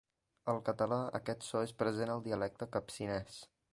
Al 0.53 0.61
català 0.69 0.97
aquest 1.19 1.45
so 1.49 1.61
és 1.67 1.75
present 1.83 2.15
al 2.15 2.25
dialecte 2.31 2.69
capcinès. 2.79 3.37